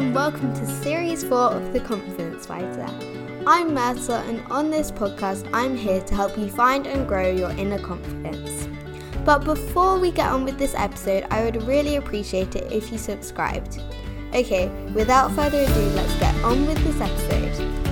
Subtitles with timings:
[0.00, 2.86] and welcome to Series 4 of The Confidence Fighter.
[3.46, 7.50] I'm Myrtle, and on this podcast, I'm here to help you find and grow your
[7.50, 8.66] inner confidence.
[9.26, 12.96] But before we get on with this episode, I would really appreciate it if you
[12.96, 13.82] subscribed.
[14.34, 17.89] Okay, without further ado, let's get on with this episode.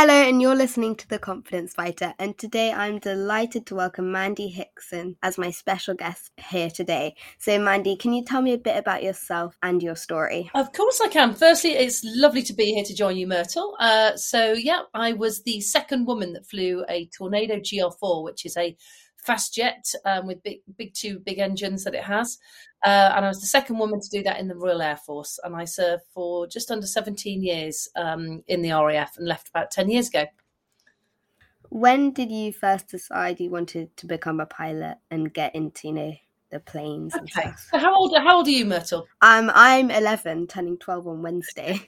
[0.00, 2.14] Hello, and you're listening to The Confidence Fighter.
[2.20, 7.16] And today I'm delighted to welcome Mandy Hickson as my special guest here today.
[7.38, 10.52] So, Mandy, can you tell me a bit about yourself and your story?
[10.54, 11.34] Of course, I can.
[11.34, 13.74] Firstly, it's lovely to be here to join you, Myrtle.
[13.80, 18.56] Uh, so, yeah, I was the second woman that flew a Tornado GR4, which is
[18.56, 18.76] a
[19.22, 22.38] fast jet um, with big, big two big engines that it has.
[22.84, 25.38] Uh, and I was the second woman to do that in the Royal Air Force.
[25.42, 29.70] And I served for just under 17 years um, in the RAF and left about
[29.70, 30.26] 10 years ago.
[31.70, 35.94] When did you first decide you wanted to become a pilot and get into, you
[35.94, 36.14] know,
[36.50, 37.50] the planes okay.
[37.70, 39.06] So how old how old are you, Myrtle?
[39.20, 41.80] Um, I'm 11, turning 12 on Wednesday.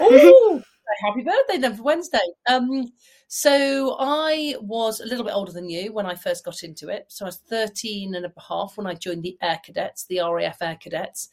[0.00, 0.62] Oh,
[1.02, 2.18] happy birthday then for Wednesday.
[2.48, 2.92] Um,
[3.28, 7.06] so I was a little bit older than you when I first got into it.
[7.08, 10.62] So I was 13 and a half when I joined the Air Cadets, the RAF
[10.62, 11.30] Air Cadets.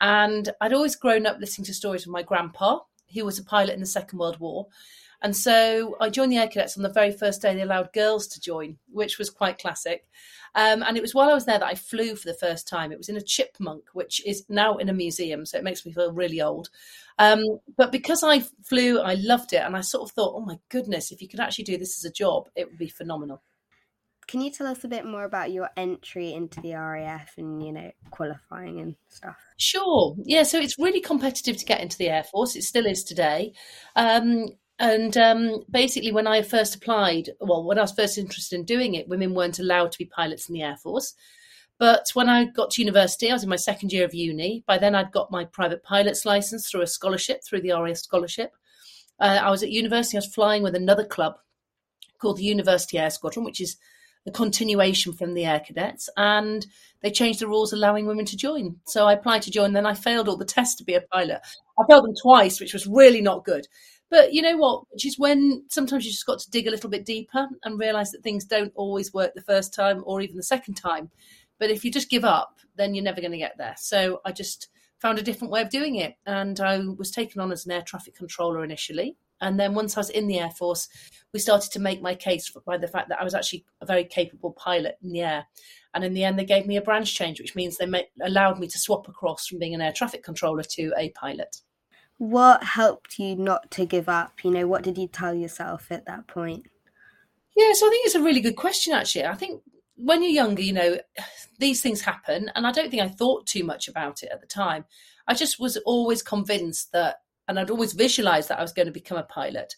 [0.00, 2.80] And I'd always grown up listening to stories of my grandpa,
[3.12, 4.66] who was a pilot in the Second World War.
[5.22, 8.26] And so I joined the Air Cadets on the very first day they allowed girls
[8.28, 10.06] to join, which was quite classic.
[10.54, 12.92] Um, and it was while I was there that I flew for the first time.
[12.92, 15.92] It was in a chipmunk, which is now in a museum, so it makes me
[15.92, 16.68] feel really old.
[17.18, 17.42] Um,
[17.76, 21.10] but because I flew, I loved it, and I sort of thought, oh my goodness,
[21.10, 23.42] if you could actually do this as a job, it would be phenomenal.
[24.26, 27.72] Can you tell us a bit more about your entry into the RAF and you
[27.72, 29.36] know qualifying and stuff?
[29.58, 30.16] Sure.
[30.24, 30.44] Yeah.
[30.44, 32.56] So it's really competitive to get into the Air Force.
[32.56, 33.52] It still is today.
[33.96, 34.46] Um,
[34.78, 38.94] and um, basically, when I first applied, well, when I was first interested in doing
[38.94, 41.14] it, women weren't allowed to be pilots in the Air Force.
[41.78, 44.64] But when I got to university, I was in my second year of uni.
[44.66, 48.52] By then, I'd got my private pilot's license through a scholarship, through the RAF scholarship.
[49.20, 51.36] Uh, I was at university, I was flying with another club
[52.20, 53.76] called the University Air Squadron, which is
[54.26, 56.08] a continuation from the Air Cadets.
[56.16, 56.66] And
[57.02, 58.76] they changed the rules allowing women to join.
[58.86, 61.40] So I applied to join, then I failed all the tests to be a pilot.
[61.78, 63.66] I failed them twice, which was really not good.
[64.10, 64.84] But you know what?
[64.90, 68.10] Which is when sometimes you just got to dig a little bit deeper and realize
[68.12, 71.10] that things don't always work the first time or even the second time.
[71.58, 73.74] But if you just give up, then you're never going to get there.
[73.78, 74.68] So I just
[75.00, 76.14] found a different way of doing it.
[76.26, 79.16] And I was taken on as an air traffic controller initially.
[79.40, 80.88] And then once I was in the Air Force,
[81.32, 84.04] we started to make my case by the fact that I was actually a very
[84.04, 85.46] capable pilot in the air.
[85.92, 88.68] And in the end, they gave me a branch change, which means they allowed me
[88.68, 91.56] to swap across from being an air traffic controller to a pilot
[92.18, 94.44] what helped you not to give up?
[94.44, 96.66] You know, what did you tell yourself at that point?
[97.56, 99.26] Yeah, so I think it's a really good question, actually.
[99.26, 99.62] I think
[99.96, 100.98] when you're younger, you know,
[101.58, 102.50] these things happen.
[102.54, 104.84] And I don't think I thought too much about it at the time.
[105.26, 107.16] I just was always convinced that,
[107.48, 109.74] and I'd always visualized that I was going to become a pilot.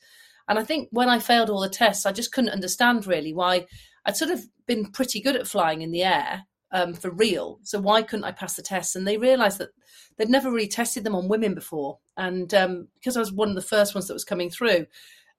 [0.48, 3.66] And I think when I failed all the tests, I just couldn't understand really why
[4.04, 6.44] I'd sort of been pretty good at flying in the air
[6.76, 7.58] um, for real.
[7.62, 8.94] So why couldn't I pass the tests?
[8.96, 9.70] And they realised that
[10.16, 13.54] they'd never really tested them on women before, and um, because I was one of
[13.54, 14.86] the first ones that was coming through,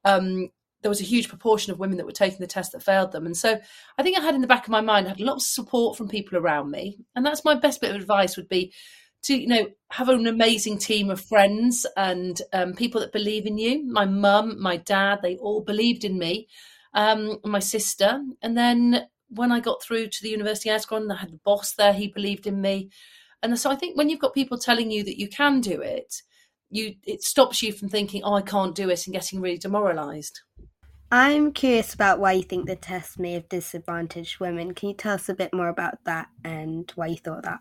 [0.03, 0.49] um,
[0.81, 3.25] there was a huge proportion of women that were taking the test that failed them.
[3.25, 3.59] And so
[3.97, 5.95] I think I had in the back of my mind, I had lots of support
[5.95, 8.73] from people around me, and that's my best bit of advice would be
[9.23, 13.59] to you know have an amazing team of friends and um, people that believe in
[13.59, 13.85] you.
[13.85, 16.47] My mum, my dad, they all believed in me.
[16.95, 21.17] Um, my sister, and then when I got through to the University Air Squadron, I
[21.17, 22.89] had the boss there, he believed in me.
[23.43, 26.21] And so I think when you've got people telling you that you can do it,
[26.69, 30.41] you it stops you from thinking, oh, I can't do it and getting really demoralized.
[31.11, 34.73] I'm curious about why you think the test may have disadvantaged women.
[34.73, 37.59] Can you tell us a bit more about that and why you thought that?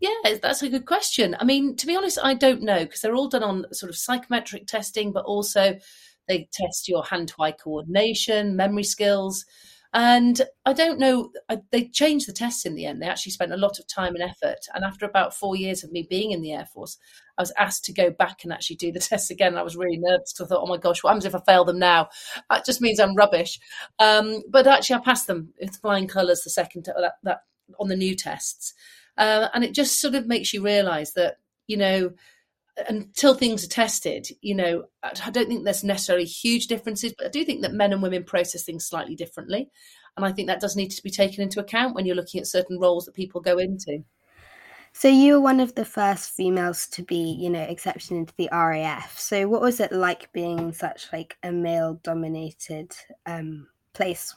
[0.00, 1.36] Yeah, that's a good question.
[1.40, 3.96] I mean, to be honest, I don't know because they're all done on sort of
[3.96, 5.76] psychometric testing, but also
[6.28, 9.44] they test your hand to eye coordination, memory skills.
[9.94, 11.30] And I don't know,
[11.72, 13.00] they changed the tests in the end.
[13.00, 14.58] They actually spent a lot of time and effort.
[14.74, 16.98] And after about four years of me being in the Air Force,
[17.38, 19.56] I was asked to go back and actually do the tests again.
[19.56, 21.64] I was really nervous because I thought, oh my gosh, what happens if I fail
[21.64, 22.08] them now?
[22.50, 23.58] That just means I'm rubbish.
[23.98, 27.40] Um, but actually, I passed them with flying colours the second that, that
[27.80, 28.74] on the new tests.
[29.16, 32.12] Uh, and it just sort of makes you realise that, you know,
[32.88, 37.30] until things are tested, you know, I don't think there's necessarily huge differences, but I
[37.30, 39.68] do think that men and women process things slightly differently.
[40.16, 42.46] And I think that does need to be taken into account when you're looking at
[42.46, 44.04] certain roles that people go into.
[44.92, 48.48] So you were one of the first females to be, you know, accepted into the
[48.50, 49.18] RAF.
[49.18, 52.92] So what was it like being in such like a male dominated
[53.26, 54.34] um, place?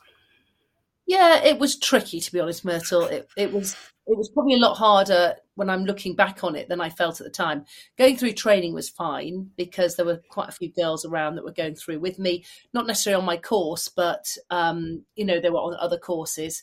[1.07, 3.05] Yeah, it was tricky to be honest, Myrtle.
[3.05, 3.75] It, it was
[4.11, 7.21] it was probably a lot harder when I'm looking back on it than I felt
[7.21, 7.63] at the time.
[7.97, 11.53] Going through training was fine because there were quite a few girls around that were
[11.53, 12.43] going through with me,
[12.73, 16.61] not necessarily on my course, but um, you know, they were on other courses.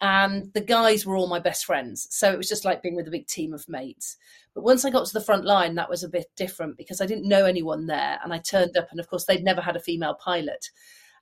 [0.00, 2.06] And the guys were all my best friends.
[2.10, 4.16] So it was just like being with a big team of mates.
[4.54, 7.06] But once I got to the front line, that was a bit different because I
[7.06, 8.18] didn't know anyone there.
[8.24, 10.70] And I turned up, and of course, they'd never had a female pilot.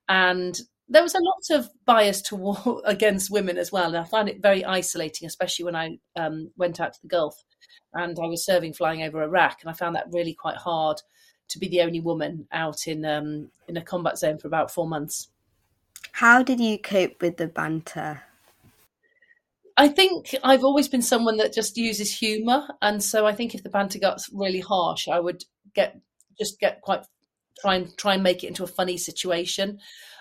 [0.08, 4.28] And there was a lot of bias toward against women as well, and I found
[4.28, 7.42] it very isolating, especially when I um, went out to the Gulf
[7.94, 11.00] and I was serving flying over Iraq, and I found that really quite hard
[11.48, 14.88] to be the only woman out in um, in a combat zone for about four
[14.88, 15.28] months.
[16.12, 18.22] How did you cope with the banter?
[19.76, 23.62] I think I've always been someone that just uses humour, and so I think if
[23.62, 25.44] the banter got really harsh, I would
[25.74, 25.98] get
[26.38, 27.04] just get quite
[27.58, 29.78] try and try and make it into a funny situation.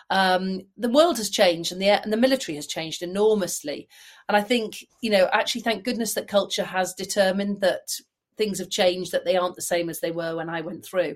[0.10, 3.88] Um, the world has changed and the and the military has changed enormously.
[4.28, 7.90] And I think you know actually thank goodness that culture has determined that
[8.38, 11.16] things have changed that they aren't the same as they were when I went through.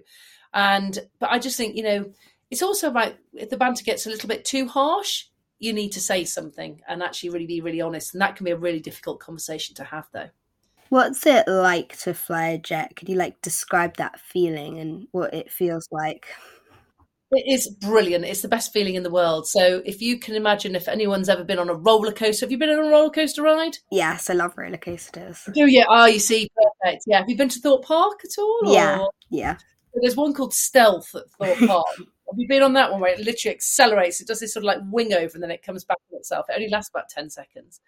[0.53, 2.11] And but I just think you know
[2.49, 5.25] it's also about if the banter gets a little bit too harsh,
[5.59, 8.13] you need to say something and actually really be really honest.
[8.13, 10.29] And that can be a really difficult conversation to have though.
[10.89, 12.95] What's it like to fly a jet?
[12.95, 16.27] Could you like describe that feeling and what it feels like?
[17.31, 18.23] It is brilliant.
[18.23, 19.47] It's the best feeling in the world.
[19.47, 22.57] So if you can imagine if anyone's ever been on a roller coaster, have you
[22.57, 23.77] been on a roller coaster ride?
[23.91, 25.43] Yes, I love roller coasters.
[25.53, 25.83] Do you?
[25.89, 26.49] Oh, you see,
[26.81, 27.03] perfect.
[27.05, 27.19] Yeah.
[27.19, 28.73] Have you been to Thorpe Park at all?
[28.73, 28.99] Yeah.
[28.99, 29.11] Or?
[29.29, 29.57] Yeah.
[29.93, 31.85] There's one called Stealth at Thorpe Park.
[31.97, 34.21] have you been on that one where it literally accelerates?
[34.21, 36.45] It does this sort of like wing over and then it comes back on itself.
[36.47, 37.81] It only lasts about 10 seconds.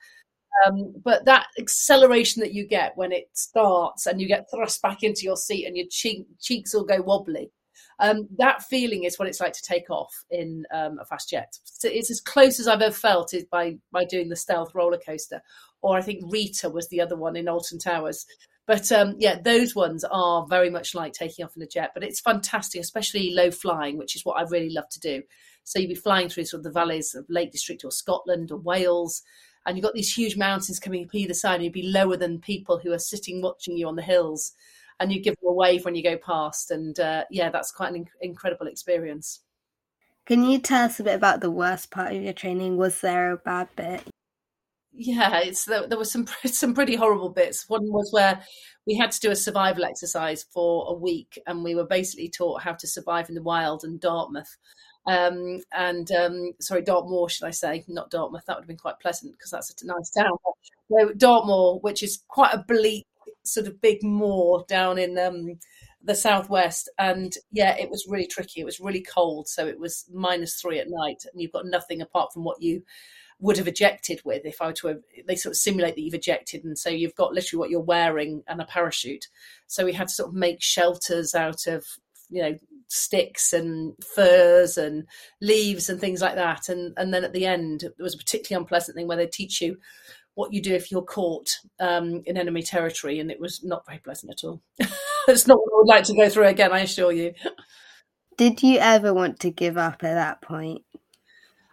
[0.65, 5.03] Um, but that acceleration that you get when it starts and you get thrust back
[5.03, 7.51] into your seat and your cheek, cheeks all go wobbly
[7.99, 11.57] um, that feeling is what it's like to take off in um, a fast jet.
[11.65, 14.97] So it's as close as I've ever felt is by by doing the stealth roller
[14.97, 15.41] coaster,
[15.81, 18.25] or I think Rita was the other one in Alton Towers.
[18.65, 21.91] But um, yeah, those ones are very much like taking off in a jet.
[21.93, 25.23] But it's fantastic, especially low flying, which is what I really love to do.
[25.63, 28.59] So you'd be flying through sort of the valleys of Lake District or Scotland or
[28.59, 29.23] Wales,
[29.65, 32.39] and you've got these huge mountains coming up either side, and you'd be lower than
[32.39, 34.53] people who are sitting watching you on the hills
[34.99, 36.71] and you give them a wave when you go past.
[36.71, 39.41] And uh, yeah, that's quite an incredible experience.
[40.25, 42.77] Can you tell us a bit about the worst part of your training?
[42.77, 44.03] Was there a bad bit?
[44.91, 47.69] Yeah, it's there, there were some some pretty horrible bits.
[47.69, 48.41] One was where
[48.85, 52.61] we had to do a survival exercise for a week, and we were basically taught
[52.61, 54.57] how to survive in the wild in Dartmouth.
[55.07, 57.83] Um, and um, sorry, Dartmoor, should I say?
[57.87, 58.43] Not Dartmouth.
[58.45, 60.37] That would have been quite pleasant because that's a nice town.
[60.89, 63.07] no, Dartmoor, which is quite a bleak
[63.53, 65.59] sort of big moor down in um,
[66.03, 68.61] the southwest, and yeah, it was really tricky.
[68.61, 72.01] It was really cold, so it was minus three at night, and you've got nothing
[72.01, 72.83] apart from what you
[73.41, 74.87] would have ejected with if I were to.
[74.87, 77.79] Have, they sort of simulate that you've ejected, and so you've got literally what you're
[77.81, 79.27] wearing and a parachute.
[79.67, 81.85] So we had to sort of make shelters out of
[82.29, 82.57] you know
[82.87, 85.05] sticks and furs and
[85.41, 86.69] leaves and things like that.
[86.69, 89.61] And and then at the end, there was a particularly unpleasant thing where they teach
[89.61, 89.77] you
[90.39, 91.49] what you do if you're caught
[91.81, 94.61] um, in enemy territory, and it was not very pleasant at all.
[95.27, 97.33] it's not what I would like to go through again, I assure you.
[98.37, 100.83] Did you ever want to give up at that point?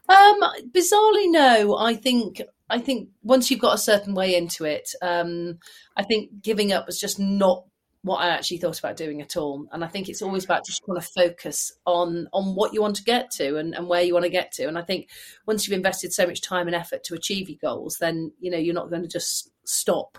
[0.09, 0.41] Um,
[0.75, 1.77] bizarrely, no.
[1.77, 5.61] I think I think once you've got a certain way into it, um,
[5.97, 7.67] I think giving up was just not
[8.07, 9.67] what I actually thought about doing at all.
[9.73, 12.95] And I think it's always about just trying to focus on on what you want
[12.97, 14.69] to get to and, and where you want to get to.
[14.69, 15.09] And I think
[15.45, 18.59] once you've invested so much time and effort to achieve your goals, then you know
[18.59, 20.19] you're not going to just stop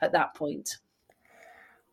[0.00, 0.78] at that point.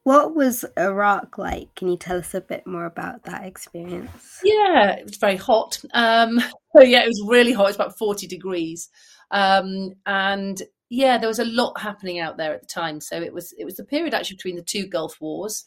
[0.04, 1.76] What was Iraq like?
[1.76, 4.40] Can you tell us a bit more about that experience?
[4.46, 5.82] Yeah, it was very hot.
[5.94, 6.40] Um,
[6.76, 7.68] so yeah, it was really hot.
[7.68, 8.90] It's about forty degrees,
[9.30, 10.62] um, and
[10.94, 13.02] yeah, there was a lot happening out there at the time.
[13.02, 15.66] So it was it was the period actually between the two Gulf Wars,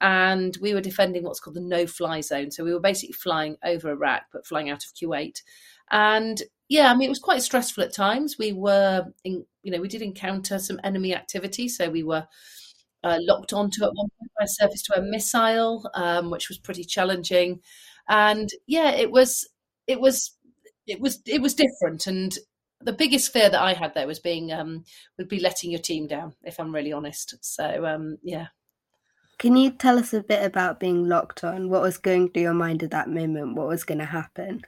[0.00, 2.50] and we were defending what's called the no-fly zone.
[2.50, 5.42] So we were basically flying over Iraq, but flying out of Kuwait.
[5.90, 8.38] And yeah, I mean it was quite stressful at times.
[8.38, 11.68] We were, in, you know, we did encounter some enemy activity.
[11.68, 12.26] So we were
[13.04, 17.60] uh, locked onto at one point by a surface-to-air missile, um, which was pretty challenging.
[18.08, 19.46] And yeah, it was
[19.86, 20.34] it was
[20.86, 22.38] it was it was different and
[22.84, 24.84] the biggest fear that I had there was being um,
[25.18, 27.34] would be letting your team down, if I'm really honest.
[27.40, 28.48] So um, yeah.
[29.38, 31.68] Can you tell us a bit about being locked on?
[31.68, 33.56] What was going through your mind at that moment?
[33.56, 34.62] What was going to happen?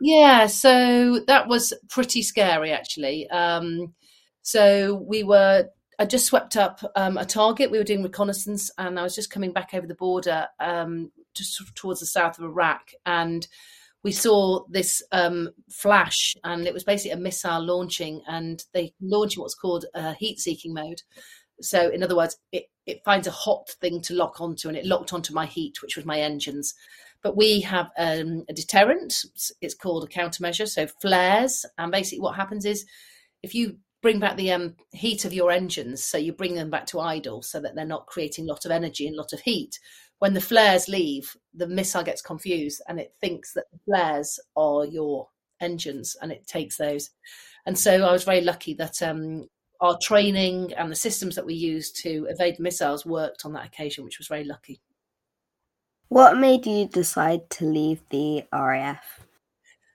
[0.00, 3.28] Yeah, so that was pretty scary actually.
[3.30, 3.94] Um,
[4.42, 7.70] so we were, I just swept up um, a target.
[7.70, 11.60] We were doing reconnaissance, and I was just coming back over the border, um, just
[11.74, 13.46] towards the south of Iraq, and
[14.04, 19.36] we saw this um, flash, and it was basically a missile launching, and they launch
[19.36, 21.02] what's called a heat-seeking mode.
[21.60, 24.86] So, in other words, it, it finds a hot thing to lock onto, and it
[24.86, 26.74] locked onto my heat, which was my engines.
[27.22, 29.14] But we have um, a deterrent.
[29.60, 30.68] It's called a countermeasure.
[30.68, 32.86] So flares, and basically what happens is
[33.42, 36.86] if you bring back the um, heat of your engines, so you bring them back
[36.86, 39.40] to idle, so that they're not creating a lot of energy and a lot of
[39.40, 39.80] heat.
[40.18, 44.84] When the flares leave, the missile gets confused and it thinks that the flares are
[44.84, 45.28] your
[45.60, 47.10] engines, and it takes those.
[47.66, 49.48] And so I was very lucky that um,
[49.80, 54.04] our training and the systems that we used to evade missiles worked on that occasion,
[54.04, 54.80] which was very lucky.
[56.08, 59.20] What made you decide to leave the RAF?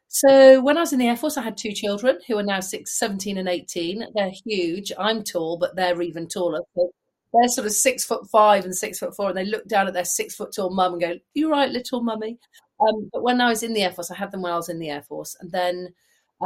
[0.07, 2.59] So when I was in the Air Force, I had two children who are now
[2.59, 4.05] six, 17 and 18.
[4.13, 4.91] They're huge.
[4.99, 6.59] I'm tall, but they're even taller.
[6.75, 6.91] So
[7.33, 9.93] they're sort of six foot five and six foot four, and they look down at
[9.93, 12.39] their six foot tall mum and go, "You right, little mummy?"
[12.79, 14.69] Um, but when I was in the Air Force, I had them when I was
[14.69, 15.93] in the Air Force, and then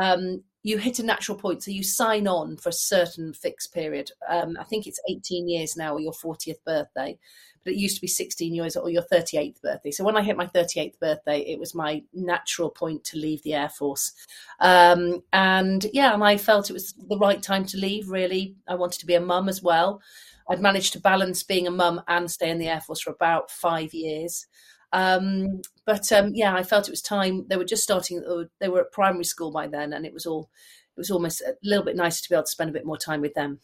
[0.02, 1.64] um, you hit a natural point.
[1.64, 4.12] So you sign on for a certain fixed period.
[4.30, 7.18] Um, I think it's 18 years now, or your 40th birthday,
[7.64, 9.92] but it used to be 16 years or your 38th birthday.
[9.92, 13.54] So when I hit my 38th birthday, it was my natural point to leave the
[13.54, 14.14] Air Force.
[14.60, 18.56] Um, and yeah, and I felt it was the right time to leave, really.
[18.68, 20.02] I wanted to be a mum as well.
[20.50, 23.52] I'd managed to balance being a mum and stay in the Air Force for about
[23.52, 24.46] five years.
[24.94, 27.46] Um, but um, yeah, I felt it was time.
[27.50, 28.48] They were just starting.
[28.60, 30.50] They were at primary school by then, and it was all.
[30.96, 32.98] It was almost a little bit nicer to be able to spend a bit more
[32.98, 33.60] time with them.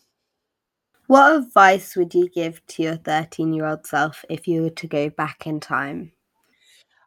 [1.07, 4.87] What advice would you give to your 13 year old self if you were to
[4.87, 6.11] go back in time?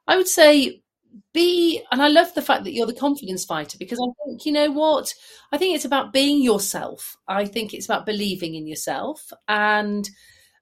[0.08, 0.82] I would say
[1.32, 4.52] be, and I love the fact that you're the confidence fighter because I think, you
[4.52, 5.14] know what?
[5.52, 7.16] I think it's about being yourself.
[7.28, 10.08] I think it's about believing in yourself and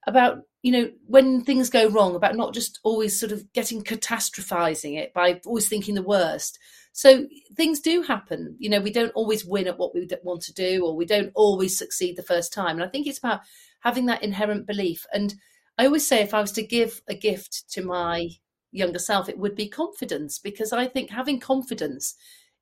[0.06, 4.98] about you know when things go wrong about not just always sort of getting catastrophizing
[4.98, 6.58] it by always thinking the worst
[6.92, 10.54] so things do happen you know we don't always win at what we want to
[10.54, 13.40] do or we don't always succeed the first time and i think it's about
[13.80, 15.34] having that inherent belief and
[15.78, 18.28] i always say if i was to give a gift to my
[18.74, 22.16] younger self it would be confidence because i think having confidence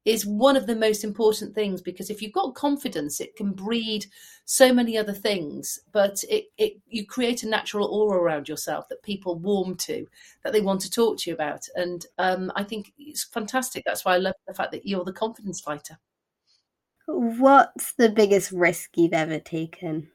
[0.04, 4.04] is one of the most important things because if you've got confidence it can breed
[4.44, 9.02] so many other things but it, it you create a natural aura around yourself that
[9.02, 10.06] people warm to
[10.42, 11.66] that they want to talk to you about.
[11.76, 13.84] And um, i think it's fantastic.
[13.84, 15.98] That's why i love the fact that you're the confidence fighter.
[17.06, 20.10] What's the biggest risk you've ever taken?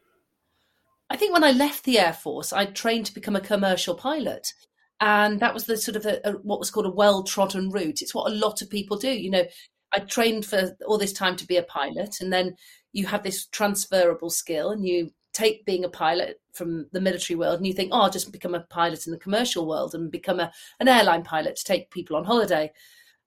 [1.10, 4.52] I think when i left the air force i trained to become a commercial pilot
[5.00, 8.02] and that was the sort of a, a, what was called a well trodden route.
[8.02, 9.12] It's what a lot of people do.
[9.12, 9.46] You know,
[9.94, 12.56] I trained for all this time to be a pilot, and then
[12.94, 17.58] you have this transferable skill, and you take being a pilot from the military world,
[17.58, 20.40] and you think, oh, I'll just become a pilot in the commercial world and become
[20.40, 22.72] a, an airline pilot to take people on holiday.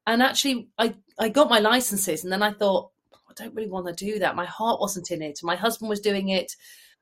[0.07, 3.87] And actually, I I got my licenses, and then I thought, I don't really want
[3.87, 4.35] to do that.
[4.35, 5.39] My heart wasn't in it.
[5.45, 6.57] My husband was doing it,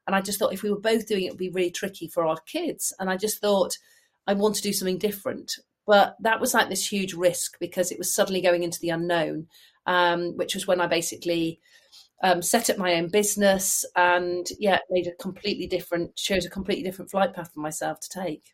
[0.07, 2.09] and I just thought if we were both doing it, it would be really tricky
[2.09, 2.93] for our kids.
[2.99, 3.79] And I just thought
[4.29, 5.53] I want to do something different.
[5.87, 9.49] But that was like this huge risk because it was suddenly going into the unknown,
[9.87, 11.61] um, which was when I basically
[12.23, 16.85] um, set up my own business and yeah, made a completely different, chose a completely
[16.85, 18.53] different flight path for myself to take.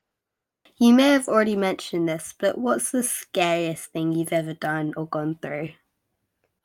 [0.79, 5.07] You may have already mentioned this, but what's the scariest thing you've ever done or
[5.07, 5.71] gone through?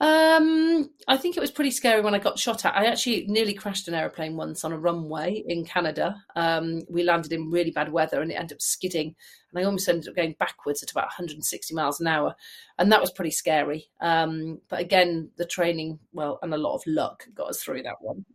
[0.01, 2.75] Um, I think it was pretty scary when I got shot at.
[2.75, 6.24] I actually nearly crashed an aeroplane once on a runway in Canada.
[6.38, 9.13] Um, we landed in really bad weather and it ended up skidding,
[9.51, 12.34] and I almost ended up going backwards at about 160 miles an hour,
[12.77, 13.89] and that was pretty scary.
[14.00, 18.01] Um, but again, the training, well, and a lot of luck got us through that
[18.01, 18.25] one.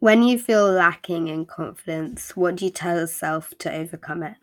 [0.00, 4.34] When you feel lacking in confidence, what do you tell yourself to overcome it?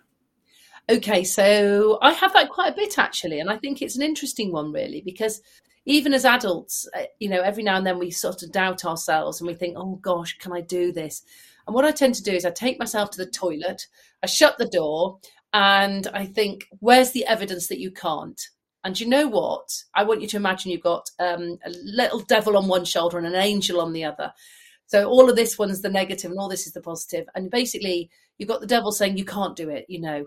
[0.90, 4.52] Okay, so I have that quite a bit actually, and I think it's an interesting
[4.52, 5.42] one really because
[5.86, 9.40] even as adults, uh, you know, every now and then we sort of doubt ourselves
[9.40, 11.24] and we think, oh gosh, can I do this?
[11.68, 13.88] And what I tend to do is I take myself to the toilet,
[14.22, 15.20] I shut the door,
[15.54, 18.42] and I think, where's the evidence that you can't?
[18.84, 19.70] And you know what?
[19.96, 23.28] I want you to imagine you've got um, a little devil on one shoulder and
[23.28, 24.34] an angel on the other.
[24.88, 27.26] So all of this one's the negative and all this is the positive.
[27.34, 30.26] And basically, you've got the devil saying you can't do it, you know,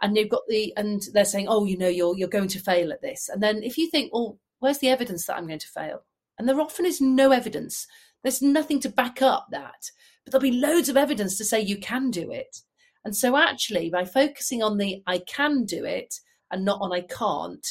[0.00, 2.92] and you've got the and they're saying, oh, you know, you're you're going to fail
[2.92, 3.28] at this.
[3.28, 6.04] And then if you think, well, where's the evidence that I'm going to fail?
[6.38, 7.86] And there often is no evidence.
[8.22, 9.90] There's nothing to back up that,
[10.24, 12.58] but there'll be loads of evidence to say you can do it.
[13.04, 16.12] And so, actually, by focusing on the I can do it
[16.50, 17.64] and not on I can't,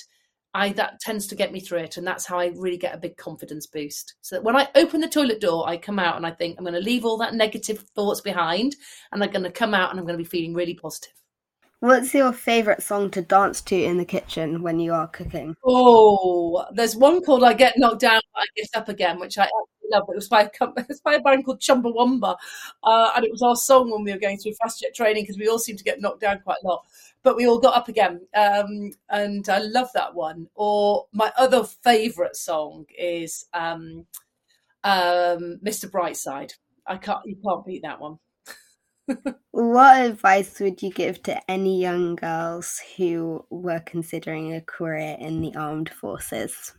[0.54, 3.00] I that tends to get me through it, and that's how I really get a
[3.00, 4.16] big confidence boost.
[4.22, 6.64] So that when I open the toilet door, I come out and I think I'm
[6.64, 8.78] going to leave all that negative thoughts behind,
[9.12, 11.12] and I'm going to come out and I'm going to be feeling really positive.
[11.82, 15.56] What's your favourite song to dance to in the kitchen when you are cooking?
[15.64, 19.90] Oh, there's one called "I Get Knocked Down, I Get Up Again," which I absolutely
[19.92, 20.04] love.
[20.10, 20.68] It was by a,
[21.04, 22.38] by a band called Chumbawamba,
[22.84, 25.38] uh, and it was our song when we were going through fast jet training because
[25.38, 26.86] we all seem to get knocked down quite a lot,
[27.24, 30.48] but we all got up again, um, and I love that one.
[30.56, 34.08] Or my other favourite song is um,
[34.84, 35.90] um, "Mr.
[35.92, 36.54] Brightside."
[36.88, 38.20] I can't, you can't beat that one
[39.52, 45.42] what advice would you give to any young girls who were considering a career in
[45.42, 46.74] the armed forces?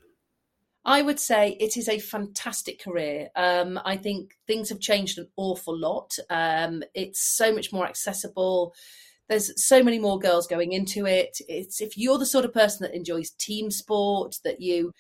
[0.85, 3.29] I would say it is a fantastic career.
[3.35, 6.17] Um, I think things have changed an awful lot.
[6.31, 8.73] Um, it's so much more accessible.
[9.29, 11.39] There's so many more girls going into it.
[11.49, 14.93] It's if you're the sort of person that enjoys team sport, that you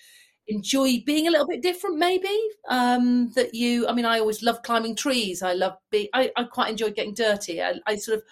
[0.48, 2.28] enjoy being a little bit different maybe
[2.68, 5.42] um that you i mean i always love climbing trees.
[5.42, 7.62] I love being i, I quite enjoy getting dirty.
[7.62, 8.24] I, I sort of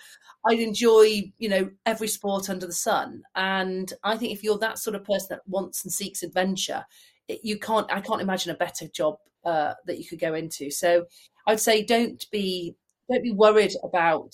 [0.49, 3.23] i enjoy you know every sport under the sun.
[3.35, 6.85] And i think if you're that sort of person that wants and seeks adventure
[7.29, 10.71] it, you can't i can't imagine a better job uh, that you could go into.
[10.71, 11.07] So
[11.47, 12.77] i'd say don't be
[13.11, 14.33] don't be worried about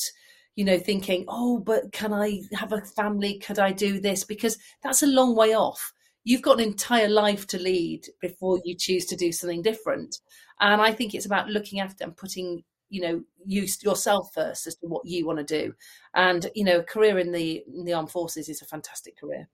[0.56, 3.38] you know thinking oh but can i have a family?
[3.38, 4.24] Could i do this?
[4.24, 5.92] Because that's a long way off
[6.24, 10.18] you've got an entire life to lead before you choose to do something different.
[10.60, 14.76] And I think it's about looking after and putting, you know, you yourself first as
[14.76, 15.74] to what you want to do.
[16.14, 19.48] And you know, a career in the in the armed forces is a fantastic career.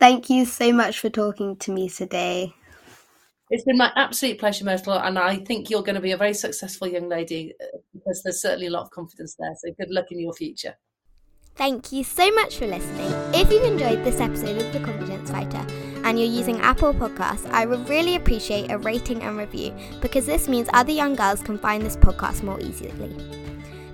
[0.00, 2.54] Thank you so much for talking to me today.
[3.50, 6.34] It's been my absolute pleasure, Myrtle, and I think you're going to be a very
[6.34, 9.54] successful young lady uh, because there's certainly a lot of confidence there.
[9.58, 10.74] So good luck in your future.
[11.56, 13.10] Thank you so much for listening.
[13.34, 15.66] If you've enjoyed this episode of The Confidence Fighter
[16.04, 20.48] and you're using Apple Podcasts, I would really appreciate a rating and review because this
[20.48, 23.14] means other young girls can find this podcast more easily.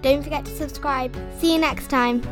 [0.03, 1.17] Don't forget to subscribe.
[1.39, 2.23] See you next time.